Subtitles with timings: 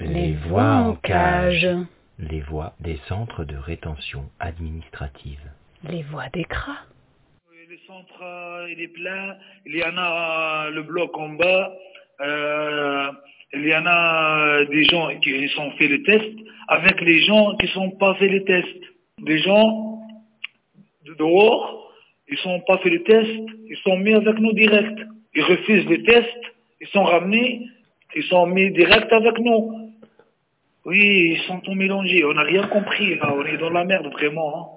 [0.00, 1.68] Les voix en cage.
[2.18, 5.40] Les voix des centres de rétention administrative.
[5.88, 6.84] Les voix des cras.
[7.68, 9.36] Le centre, euh, il est plein.
[9.64, 11.72] Il y en a euh, le bloc en bas.
[12.20, 13.10] Euh,
[13.54, 16.36] il y en a des gens qui sont fait le test
[16.68, 18.89] avec les gens qui sont pas fait le test.
[19.22, 19.98] Des gens
[21.06, 21.92] de dehors,
[22.28, 23.30] ils sont pas fait le test,
[23.68, 24.98] ils sont mis avec nous direct.
[25.34, 26.28] Ils refusent le test,
[26.80, 27.62] ils sont ramenés,
[28.16, 29.90] ils sont mis direct avec nous.
[30.86, 32.24] Oui, ils sont tous mélangés.
[32.24, 33.34] On n'a rien compris là.
[33.36, 34.56] On est dans la merde vraiment.
[34.56, 34.76] hein.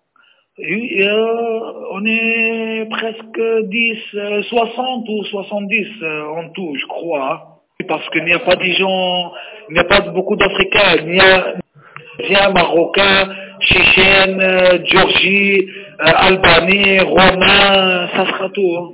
[0.59, 1.59] Et, euh,
[1.91, 7.33] on est presque 10, euh, 60 ou 70 euh, en tout, je crois.
[7.79, 7.85] hein.
[7.87, 9.33] Parce qu'il n'y a pas des gens,
[9.69, 11.03] il n'y a pas beaucoup d'Africains.
[11.07, 15.67] Il y a, a Marocains, Tchétchènes, euh, Géorgie,
[15.99, 18.75] euh, Albanais, Romains, ça sera tout.
[18.77, 18.89] hein.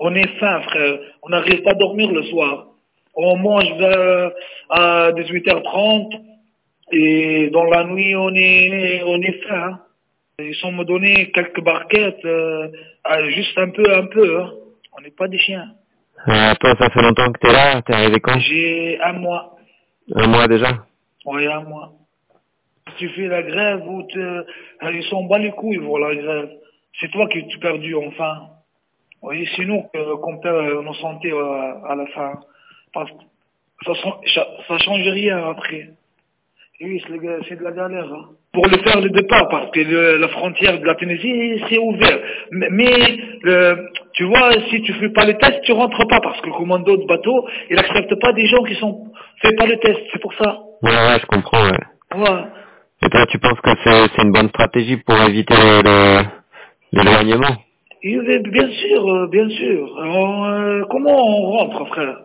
[0.00, 0.98] On est faim, frère.
[1.22, 2.66] On n'arrive pas à dormir le soir.
[3.14, 3.70] On mange
[4.70, 6.20] à 18h30
[6.92, 9.70] et dans la nuit, on est, on est faim.
[9.72, 9.78] hein.
[10.42, 12.68] Ils sont me donné quelques barquettes, euh,
[13.28, 14.40] juste un peu, un peu.
[14.40, 14.50] hein.
[14.96, 15.68] On n'est pas des chiens.
[16.28, 18.38] Euh, toi, ça fait longtemps que t'es là, t'es arrivé quand?
[18.40, 19.56] J'ai un mois.
[20.14, 20.68] Un mois déjà?
[21.26, 21.92] Oui, un mois.
[22.98, 24.44] Tu fais la grève ou te...
[24.92, 26.50] ils sont bas les couilles pour la grève.
[27.00, 28.48] C'est toi qui es perdu enfin.
[29.22, 29.82] Oui, c'est nous
[30.22, 32.32] qu'on perd euh, nos santé euh, à la fin.
[32.92, 35.90] Parce que ça, ça, change rien après.
[36.80, 37.02] Et oui,
[37.48, 38.10] c'est de la galère.
[38.12, 38.30] hein.
[38.52, 42.18] Pour le faire le départ, parce que le- la frontière de la Tunisie, c'est ouvert.
[42.50, 46.40] Mais, mais, le- tu vois, si tu fais pas le test, tu rentres pas, parce
[46.40, 49.04] que le commando de bateau, il accepte pas des gens qui sont
[49.42, 50.00] fait pas le test.
[50.12, 50.58] C'est pour ça.
[50.82, 51.78] Ouais, ouais, je comprends, ouais.
[52.16, 52.42] Ouais.
[53.02, 56.24] Et toi, tu penses que c'est c'est une bonne stratégie pour éviter le- le-
[56.92, 57.56] l'éloignement?
[58.04, 59.90] Euh, bien sûr, euh, bien sûr.
[59.98, 62.16] On, euh, comment on rentre, frère?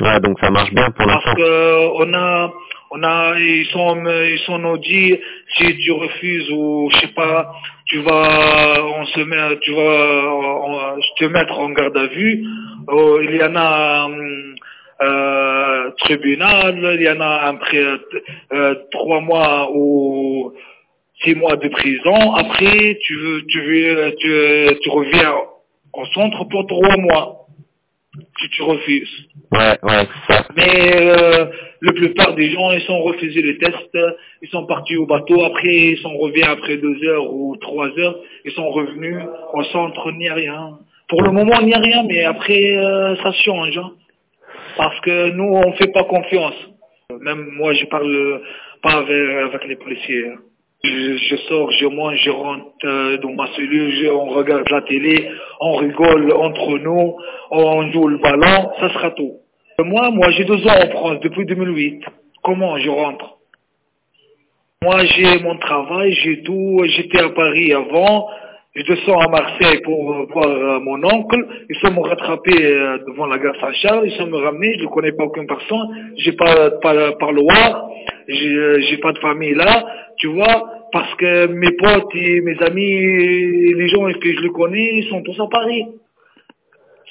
[0.00, 1.34] Ouais, donc ça marche bien pour Parce l'instant.
[1.36, 2.52] que on a,
[2.90, 5.16] on a, ils sont, ils sont nous dit
[5.56, 7.52] si tu refuses ou je sais pas,
[7.86, 12.44] tu vas, on se met, tu vas, on- te mettre en garde à vue.
[12.88, 14.54] Oh, il y en a hum,
[15.02, 17.84] euh, tribunal, il y en a après
[18.52, 20.52] euh, trois mois ou
[21.22, 22.34] six mois de prison.
[22.34, 25.34] Après, tu veux, tu veux, tu, tu reviens
[25.92, 27.40] au centre pour trois mois.
[28.38, 29.26] Si tu refuses.
[29.50, 30.46] Ouais, ouais, c'est ça.
[30.56, 31.46] Mais euh,
[31.82, 33.98] la plupart des gens, ils sont refusés les tests,
[34.40, 38.16] ils sont partis au bateau, après ils sont revenus après deux heures ou trois heures,
[38.44, 39.16] ils sont revenus
[39.52, 40.78] au centre, il n'y a rien.
[41.08, 43.78] Pour le moment, il n'y a rien, mais après, euh, ça change.
[43.78, 43.90] hein.
[44.76, 46.54] Parce que nous, on fait pas confiance.
[47.20, 48.42] Même moi, je parle
[48.82, 50.32] pas avec, les policiers.
[50.82, 55.76] Je, sors, je mange, je rentre euh, dans ma cellule, on regarde la télé, on
[55.76, 57.16] rigole entre nous,
[57.50, 59.32] on joue le ballon, ça sera tout.
[59.78, 62.04] Moi, moi, j'ai deux ans en France depuis 2008.
[62.42, 63.38] Comment je rentre?
[64.82, 66.82] Moi, j'ai mon travail, j'ai tout.
[66.84, 68.28] J'étais à Paris avant.
[68.76, 71.46] Je descends à Marseille pour euh, voir euh, mon oncle.
[71.70, 74.08] Ils sont me rattraper euh, devant la gare Saint-Charles.
[74.08, 74.74] Ils sont me ramener.
[74.78, 76.12] Je ne connais pas aucune personne.
[76.16, 77.88] J'ai pas pas parloir.
[78.26, 79.86] J'ai euh, j'ai pas de famille là.
[80.16, 84.96] Tu vois Parce que mes potes et mes amis, les gens que je le connais,
[84.96, 85.84] ils sont tous à Paris.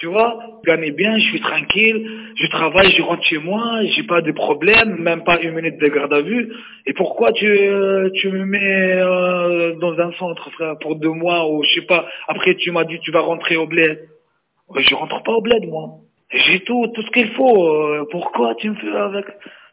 [0.04, 2.06] Tu vois, je gagne bien, je suis tranquille,
[2.36, 5.88] je travaille, je rentre chez moi, j'ai pas de problème, même pas une minute de
[5.88, 6.52] garde à vue.
[6.86, 11.50] Et pourquoi tu, euh, tu me mets euh, dans un centre, frère, pour deux mois
[11.50, 12.06] ou je sais pas.
[12.28, 13.98] Après, tu m'as dit tu vas rentrer au bled?
[14.68, 15.92] Ouais, Je rentre pas au bled, moi.
[16.34, 17.66] J'ai tout, tout ce qu'il faut.
[17.66, 19.26] euh, Pourquoi tu me fais avec,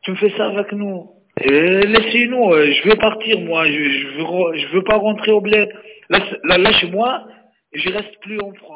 [0.04, 1.08] tu me fais ça avec nous?
[1.44, 2.52] Laissez-nous.
[2.52, 3.66] euh, Je veux partir, moi.
[3.66, 5.68] Je, je veux, je veux pas rentrer au bled.
[6.44, 7.24] Lâche-moi.
[7.72, 8.69] Je reste plus en France.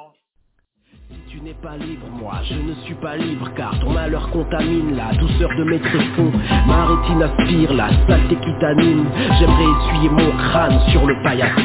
[1.10, 5.12] Tu n'es pas libre, moi je ne suis pas libre car ton malheur contamine la
[5.18, 6.32] douceur de mes tréfonds.
[6.66, 9.04] Ma rétine aspire la saleté qui t'anime.
[9.38, 11.62] J'aimerais essuyer mon crâne sur le paillasson.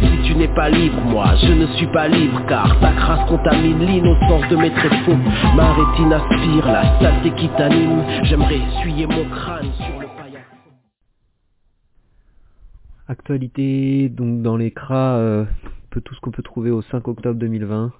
[0.00, 3.80] Si tu n'es pas libre, moi je ne suis pas libre car ta crasse contamine
[3.80, 5.18] l'innocence de mes tréfonds.
[5.56, 8.02] Ma rétine aspire la saleté qui t'anime.
[8.22, 10.70] J'aimerais essuyer mon crâne sur le paillasson.
[13.08, 15.44] Actualité, donc dans les cras, euh,
[15.90, 17.92] tout ce qu'on peut trouver au 5 octobre 2020.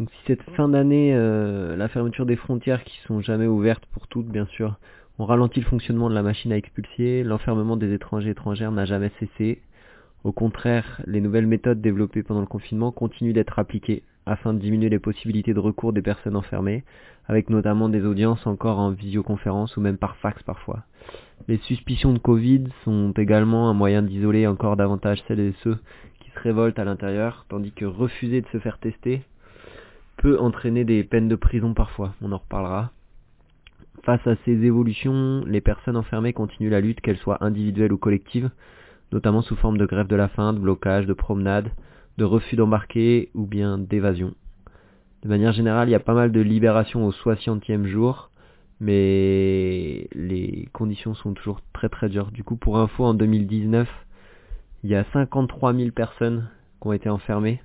[0.00, 4.08] Donc si cette fin d'année, euh, la fermeture des frontières qui sont jamais ouvertes pour
[4.08, 4.78] toutes, bien sûr,
[5.18, 9.10] on ralentit le fonctionnement de la machine à expulser, l'enfermement des étrangers étrangères n'a jamais
[9.20, 9.60] cessé.
[10.24, 14.88] Au contraire, les nouvelles méthodes développées pendant le confinement continuent d'être appliquées afin de diminuer
[14.88, 16.82] les possibilités de recours des personnes enfermées,
[17.28, 20.84] avec notamment des audiences encore en visioconférence ou même par fax parfois.
[21.46, 25.76] Les suspicions de Covid sont également un moyen d'isoler encore davantage celles et ceux
[26.20, 29.20] qui se révoltent à l'intérieur, tandis que refuser de se faire tester
[30.20, 32.90] peut entraîner des peines de prison parfois, on en reparlera.
[34.02, 38.50] Face à ces évolutions, les personnes enfermées continuent la lutte, qu'elle soit individuelle ou collective,
[39.12, 41.70] notamment sous forme de grève de la faim, de blocage, de promenade,
[42.18, 44.34] de refus d'embarquer ou bien d'évasion.
[45.22, 48.30] De manière générale, il y a pas mal de libérations au 60e jour,
[48.78, 52.30] mais les conditions sont toujours très très dures.
[52.30, 53.88] Du coup, pour info, en 2019,
[54.84, 56.50] il y a 53 000 personnes
[56.82, 57.62] qui ont été enfermées,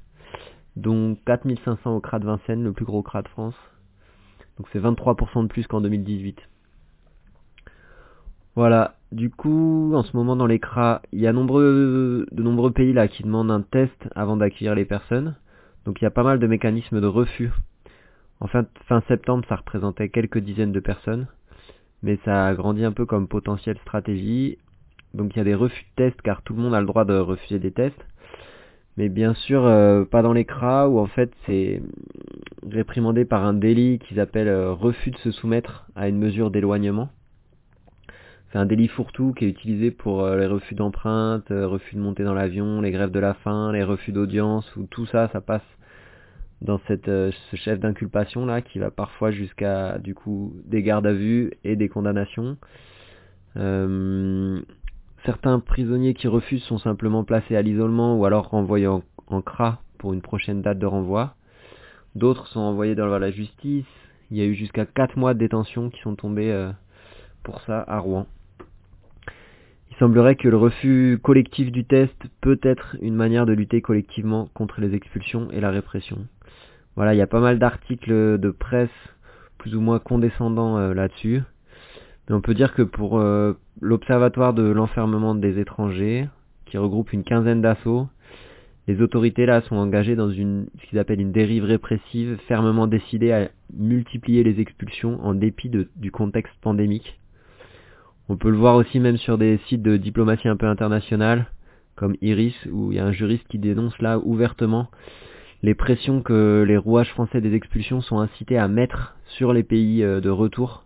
[0.76, 3.56] dont 4500 au CRA de Vincennes, le plus gros CRA de France.
[4.58, 6.40] Donc c'est 23% de plus qu'en 2018.
[8.56, 11.38] Voilà, du coup, en ce moment dans les CRA, il y a de
[12.42, 15.36] nombreux pays là qui demandent un test avant d'accueillir les personnes.
[15.86, 17.52] Donc il y a pas mal de mécanismes de refus.
[18.40, 21.28] En fin, fin septembre, ça représentait quelques dizaines de personnes,
[22.02, 24.58] mais ça a grandi un peu comme potentielle stratégie.
[25.14, 27.06] Donc il y a des refus de tests car tout le monde a le droit
[27.06, 28.06] de refuser des tests.
[28.98, 31.82] Mais bien sûr, euh, pas dans les CRA où en fait c'est
[32.66, 37.10] réprimandé par un délit qu'ils appellent euh, refus de se soumettre à une mesure d'éloignement.
[38.52, 42.24] C'est un délit fourre-tout qui est utilisé pour euh, les refus d'empreinte, refus de monter
[42.24, 45.62] dans l'avion, les grèves de la faim, les refus d'audience, où tout ça, ça passe
[46.62, 51.12] dans cette, ce chef d'inculpation là qui va parfois jusqu'à du coup des gardes à
[51.12, 52.56] vue et des condamnations.
[55.26, 59.02] Certains prisonniers qui refusent sont simplement placés à l'isolement ou alors renvoyés en,
[59.42, 61.34] CRA pour une prochaine date de renvoi.
[62.14, 63.88] D'autres sont envoyés dans la justice.
[64.30, 66.72] Il y a eu jusqu'à 4 mois de détention qui sont tombés euh,
[67.42, 68.28] pour ça à Rouen.
[69.90, 74.50] Il semblerait que le refus collectif du test peut être une manière de lutter collectivement
[74.54, 76.28] contre les expulsions et la répression.
[76.96, 78.90] Voilà, il y a pas mal d'articles de presse
[79.58, 81.42] plus ou moins condescendants euh, là-dessus.
[82.30, 86.28] Mais on peut dire que pour euh, l'Observatoire de l'enfermement des étrangers,
[86.66, 88.08] qui regroupe une quinzaine d'assauts,
[88.88, 93.32] les autorités là sont engagées dans une, ce qu'ils appellent une dérive répressive, fermement décidée
[93.32, 97.20] à multiplier les expulsions en dépit du contexte pandémique.
[98.30, 101.48] On peut le voir aussi même sur des sites de diplomatie un peu internationale,
[101.96, 104.90] comme Iris, où il y a un juriste qui dénonce là ouvertement
[105.66, 110.04] les pressions que les rouages français des expulsions sont incités à mettre sur les pays
[110.04, 110.85] euh, de retour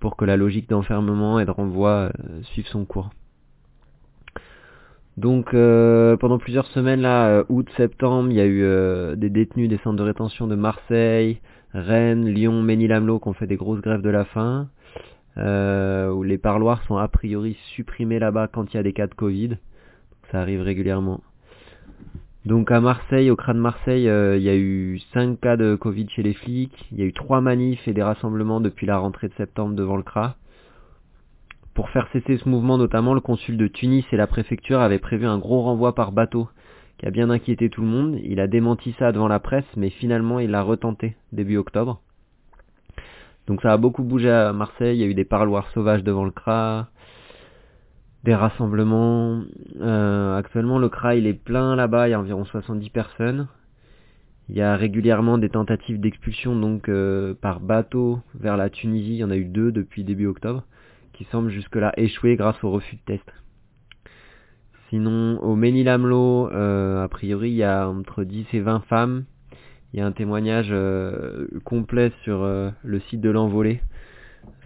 [0.00, 3.10] pour que la logique d'enfermement et de renvoi euh, suive son cours.
[5.16, 9.68] Donc euh, pendant plusieurs semaines là, euh, août, septembre, il y a eu des détenus
[9.68, 11.40] des centres de rétention de Marseille,
[11.72, 14.68] Rennes, Lyon, Ménil-Amelot qui ont fait des grosses grèves de la faim,
[15.36, 19.14] où les parloirs sont a priori supprimés là-bas quand il y a des cas de
[19.14, 19.56] Covid.
[20.30, 21.20] ça arrive régulièrement.
[22.46, 25.74] Donc à Marseille, au crâne de Marseille, euh, il y a eu 5 cas de
[25.74, 28.98] Covid chez les flics, il y a eu 3 manifs et des rassemblements depuis la
[28.98, 30.36] rentrée de septembre devant le CRA.
[31.74, 35.26] Pour faire cesser ce mouvement notamment, le consul de Tunis et la préfecture avaient prévu
[35.26, 36.48] un gros renvoi par bateau
[36.98, 38.20] qui a bien inquiété tout le monde.
[38.22, 42.00] Il a démenti ça devant la presse, mais finalement il l'a retenté début octobre.
[43.48, 46.24] Donc ça a beaucoup bougé à Marseille, il y a eu des parloirs sauvages devant
[46.24, 46.90] le CRA,
[48.26, 49.42] des rassemblements.
[49.80, 49.95] Euh,
[50.56, 53.46] actuellement, le CRA il est plein là-bas, il y a environ 70 personnes.
[54.48, 59.16] Il y a régulièrement des tentatives d'expulsion donc euh, par bateau vers la Tunisie.
[59.16, 60.64] Il y en a eu deux depuis début octobre,
[61.12, 63.30] qui semblent jusque-là échouer grâce au refus de test.
[64.88, 69.24] Sinon, au Ménil-Amelot, euh, a priori, il y a entre 10 et 20 femmes.
[69.92, 70.74] Il y a un témoignage
[71.64, 73.82] complet sur le site de l'envolée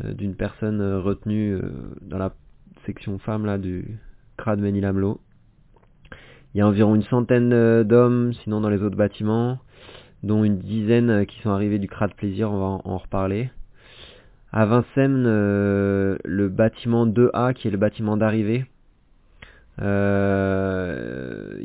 [0.05, 1.59] d'une personne retenue
[2.00, 2.33] dans la
[2.87, 3.99] section femmes là du
[4.37, 5.21] crade Ménil-Amelot.
[6.54, 9.59] Il y a environ une centaine euh, d'hommes, sinon dans les autres bâtiments,
[10.25, 13.50] dont une dizaine euh, qui sont arrivés du crade Plaisir, on va en, reparler.
[14.52, 18.66] À Vincennes, euh, le bâtiment 2A, qui est le bâtiment d'arrivée,
[19.78, 19.85] il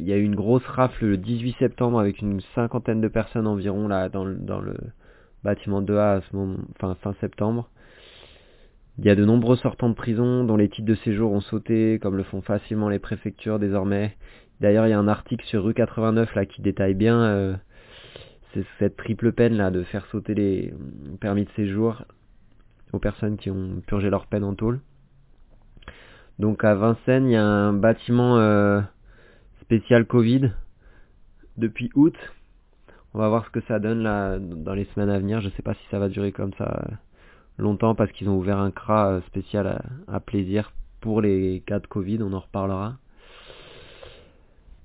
[0.03, 3.89] y a eu une grosse rafle le 18 septembre avec une cinquantaine de personnes environ
[3.89, 4.77] là dans le, dans le
[5.43, 7.69] bâtiment 2A à ce moment, enfin fin septembre.
[8.97, 11.99] Il y a de nombreux sortants de prison dont les titres de séjour ont sauté,
[12.01, 14.15] comme le font facilement les préfectures désormais.
[14.61, 17.55] D'ailleurs, il y a un article sur rue 89 là qui détaille bien euh,
[18.79, 20.73] cette triple peine là de faire sauter les
[21.19, 22.03] permis de séjour
[22.93, 24.79] aux personnes qui ont purgé leur peine en tôle.
[26.39, 28.81] Donc à Vincennes, il y a un bâtiment euh,
[29.61, 30.51] spécial Covid
[31.57, 32.15] depuis août.
[33.13, 35.39] On va voir ce que ça donne là dans les semaines à venir.
[35.41, 36.85] Je sais pas si ça va durer comme ça
[37.57, 41.87] longtemps parce qu'ils ont ouvert un CRA euh, spécial à, plaisir pour les cas de
[41.87, 42.97] Covid, on en reparlera.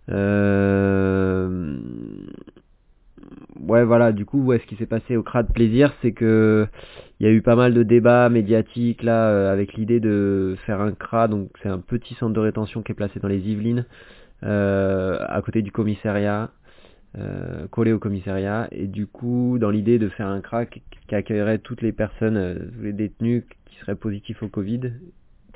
[0.08, 1.78] Euh,
[3.60, 6.66] ouais, voilà, du coup, ouais, ce qui s'est passé au CRA de plaisir, c'est que
[7.20, 10.80] il y a eu pas mal de débats médiatiques là, euh, avec l'idée de faire
[10.80, 13.84] un CRA, donc c'est un petit centre de rétention qui est placé dans les Yvelines,
[14.42, 16.50] euh, à côté du commissariat,
[17.18, 21.58] euh, collé au commissariat, et du coup, dans l'idée de faire un CRA qui, accueillerait
[21.58, 24.92] toutes les personnes, tous les détenus qui seraient positifs au Covid,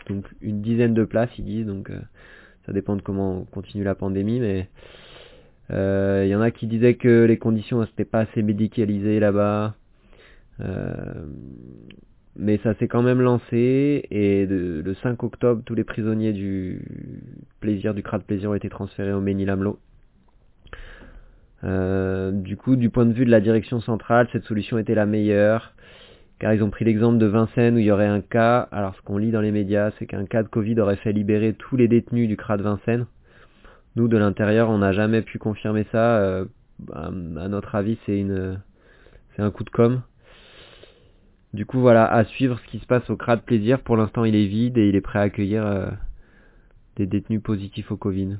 [0.09, 1.91] donc une dizaine de places, ils disent, donc
[2.67, 4.69] ça dépend de comment continue la pandémie, mais
[5.71, 9.75] euh, il y en a qui disaient que les conditions n'étaient pas assez médicalisées là-bas.
[10.61, 11.27] Euh,
[12.37, 16.83] mais ça s'est quand même lancé et le 5 octobre, tous les prisonniers du
[17.61, 19.79] plaisir, du CRA de plaisir ont été transférés au Ménil-Amelot.
[21.65, 25.07] Euh, du coup, du point de vue de la direction centrale, cette solution était la
[25.07, 25.73] meilleure,
[26.39, 29.03] car ils ont pris l'exemple de Vincennes où il y aurait un cas, alors ce
[29.03, 31.89] qu'on lit dans les médias, c'est qu'un cas de Covid aurait fait libérer tous les
[31.89, 33.07] détenus du CRA de Vincennes.
[33.97, 36.19] Nous, de l'intérieur, on n'a jamais pu confirmer ça.
[36.19, 36.45] euh,
[36.93, 38.61] à, notre avis, c'est une,
[39.35, 40.03] c'est un coup de com.
[41.53, 43.81] Du coup, voilà, à suivre ce qui se passe au CRA de plaisir.
[43.81, 45.89] Pour l'instant, il est vide et il est prêt à accueillir euh,
[46.97, 48.39] des détenus positifs au Covid.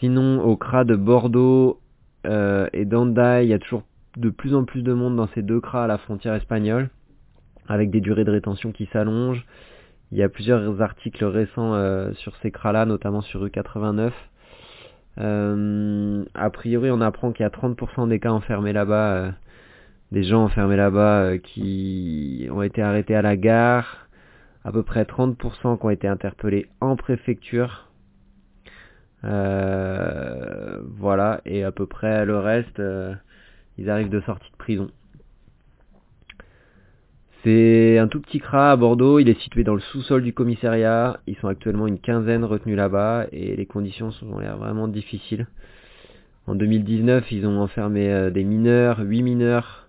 [0.00, 1.80] Sinon, au CRA de Bordeaux
[2.26, 3.84] euh, et d'Andaï, il y a toujours
[4.16, 6.90] de plus en plus de monde dans ces deux CRA à la frontière espagnole,
[7.68, 9.44] avec des durées de rétention qui s'allongent.
[10.10, 14.10] Il y a plusieurs articles récents euh, sur ces CRA-là, notamment sur U89.
[15.18, 19.30] Euh, a priori, on apprend qu'il y a 30% des cas enfermés là-bas, euh,
[20.10, 24.08] des gens enfermés là-bas qui ont été arrêtés à la gare,
[24.64, 27.88] à peu près 30% qui ont été interpellés en préfecture.
[29.22, 32.82] Voilà, et à peu près le reste,
[33.78, 34.90] ils arrivent de sortie de prison.
[37.44, 41.18] C'est un tout petit CRA à Bordeaux, il est situé dans le sous-sol du commissariat,
[41.26, 45.48] ils sont actuellement une quinzaine retenus là-bas et les conditions ont l'air vraiment difficiles.
[46.46, 49.88] En 2019, ils ont enfermé euh, des mineurs, 8 mineurs,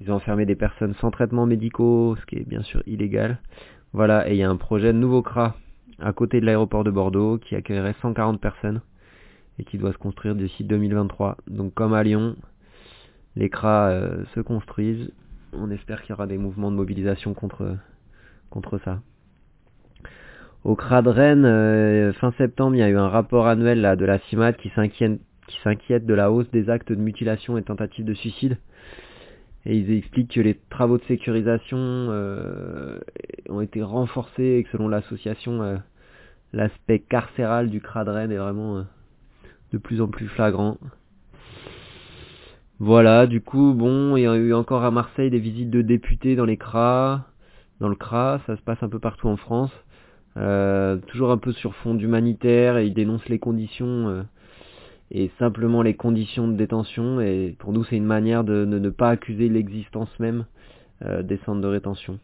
[0.00, 3.38] ils ont enfermé des personnes sans traitement médicaux, ce qui est bien sûr illégal.
[3.92, 5.56] Voilà, et il y a un projet de nouveau CRA
[6.00, 8.80] à côté de l'aéroport de Bordeaux qui accueillerait 140 personnes
[9.58, 11.36] et qui doit se construire d'ici 2023.
[11.48, 12.36] Donc comme à Lyon,
[13.36, 15.12] les CRA euh, se construisent
[15.52, 17.76] on espère qu'il y aura des mouvements de mobilisation contre,
[18.50, 19.00] contre ça.
[20.64, 23.96] Au CRA de Rennes, euh, fin septembre, il y a eu un rapport annuel là,
[23.96, 27.62] de la CIMAT qui s'inquiète, qui s'inquiète de la hausse des actes de mutilation et
[27.62, 28.58] tentatives de suicide.
[29.66, 32.98] Et ils expliquent que les travaux de sécurisation euh,
[33.48, 35.76] ont été renforcés et que selon l'association, euh,
[36.52, 38.82] l'aspect carcéral du CRA de Rennes est vraiment euh,
[39.72, 40.78] de plus en plus flagrant.
[42.84, 46.34] Voilà, du coup, bon, il y a eu encore à Marseille des visites de députés
[46.34, 47.28] dans les CRA,
[47.78, 49.70] dans le CRA, ça se passe un peu partout en France.
[50.36, 54.22] Euh, toujours un peu sur fond d'humanitaire, et ils dénoncent les conditions euh,
[55.12, 57.20] et simplement les conditions de détention.
[57.20, 60.44] Et pour nous, c'est une manière de, ne pas accuser l'existence même
[61.04, 62.18] euh, des centres de rétention.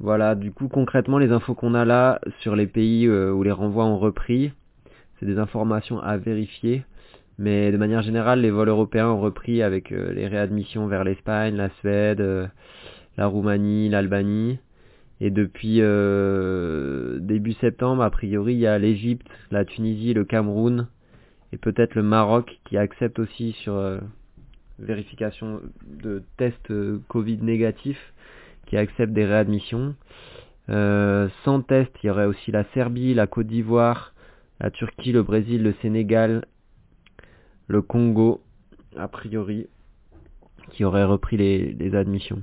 [0.00, 3.84] Voilà, du coup, concrètement, les infos qu'on a là sur les pays où les renvois
[3.84, 4.50] ont repris,
[5.20, 6.82] c'est des informations à vérifier.
[7.38, 11.56] Mais de manière générale, les vols européens ont repris avec euh, les réadmissions vers l'Espagne,
[11.56, 12.46] la Suède, euh,
[13.16, 14.58] la Roumanie, l'Albanie.
[15.20, 20.88] Et depuis euh, début septembre, a priori, il y a l'Égypte, la Tunisie, le Cameroun
[21.52, 23.98] et peut-être le Maroc qui acceptent aussi sur euh,
[24.78, 26.72] vérification de tests
[27.08, 28.12] Covid négatifs,
[28.66, 29.94] qui acceptent des réadmissions.
[30.68, 34.14] Sans test, il y aurait aussi la Serbie, la Côte d'Ivoire,
[34.60, 36.46] la Turquie, le Brésil, le Sénégal,
[37.68, 38.40] le Congo,
[38.96, 39.68] a priori,
[40.70, 42.42] qui aurait repris les, les admissions.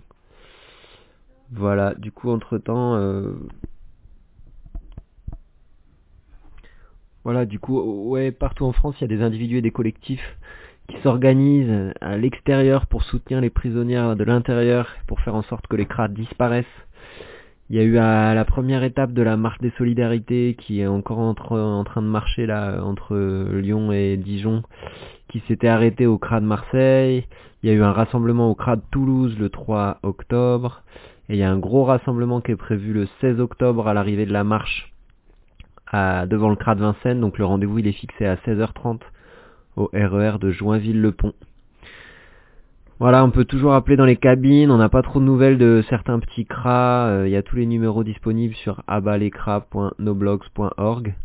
[1.52, 2.96] Voilà, du coup, entre-temps...
[2.96, 3.34] euh,
[7.26, 10.38] Voilà, du coup, ouais, partout en France, il y a des individus et des collectifs
[10.88, 15.76] qui s'organisent à l'extérieur pour soutenir les prisonniers de l'intérieur, pour faire en sorte que
[15.76, 16.66] les CRA disparaissent.
[17.70, 20.88] Il y a eu à la première étape de la marche des solidarités qui est
[20.88, 23.16] encore en train de marcher là entre
[23.60, 24.64] Lyon et Dijon,
[25.28, 27.28] qui s'était arrêté au CRA de Marseille.
[27.62, 30.82] Il y a eu un rassemblement au CRA de Toulouse le 3 octobre.
[31.30, 34.26] Et il y a un gros rassemblement qui est prévu le 16 octobre à l'arrivée
[34.26, 34.92] de la marche
[35.94, 37.22] devant le CRA de Vincennes.
[37.22, 39.02] Donc le rendez-vous il est fixé à 16h30
[39.76, 41.34] au RER de Joinville-le-Pont.
[43.00, 45.82] Voilà, on peut toujours appeler dans les cabines, on n'a pas trop de nouvelles de
[45.90, 51.16] certains petits cras, euh, il y a tous les numéros disponibles sur abalecras.noblogs.org.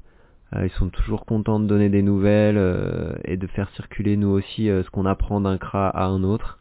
[0.55, 4.29] Euh, ils sont toujours contents de donner des nouvelles euh, et de faire circuler nous
[4.29, 6.61] aussi ce qu'on apprend d'un cra à un autre.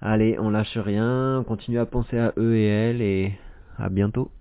[0.00, 3.38] Allez, on lâche rien, on continue à penser à eux et elles et
[3.78, 4.32] à bientôt.